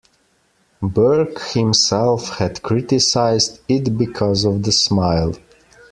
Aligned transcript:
Burke 0.81 1.39
himself 1.53 2.39
had 2.39 2.63
criticized 2.63 3.59
it 3.69 3.99
because 3.99 4.45
of 4.45 4.63
the 4.63 4.71
smile. 4.71 5.35